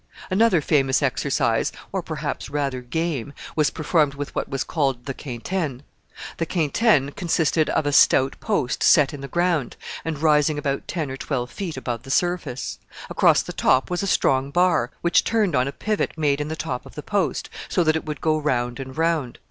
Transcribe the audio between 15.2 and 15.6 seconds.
turned